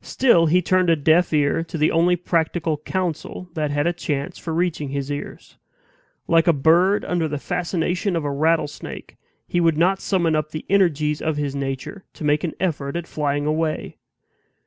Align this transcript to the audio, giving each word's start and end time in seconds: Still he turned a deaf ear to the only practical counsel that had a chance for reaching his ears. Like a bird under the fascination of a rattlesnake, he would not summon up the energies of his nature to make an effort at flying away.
Still 0.00 0.46
he 0.46 0.62
turned 0.62 0.88
a 0.88 0.96
deaf 0.96 1.30
ear 1.30 1.62
to 1.62 1.76
the 1.76 1.90
only 1.90 2.16
practical 2.16 2.78
counsel 2.78 3.50
that 3.52 3.70
had 3.70 3.86
a 3.86 3.92
chance 3.92 4.38
for 4.38 4.54
reaching 4.54 4.88
his 4.88 5.12
ears. 5.12 5.58
Like 6.26 6.46
a 6.46 6.54
bird 6.54 7.04
under 7.04 7.28
the 7.28 7.36
fascination 7.36 8.16
of 8.16 8.24
a 8.24 8.32
rattlesnake, 8.32 9.18
he 9.46 9.60
would 9.60 9.76
not 9.76 10.00
summon 10.00 10.34
up 10.34 10.52
the 10.52 10.64
energies 10.70 11.20
of 11.20 11.36
his 11.36 11.54
nature 11.54 12.06
to 12.14 12.24
make 12.24 12.44
an 12.44 12.54
effort 12.58 12.96
at 12.96 13.06
flying 13.06 13.44
away. 13.44 13.98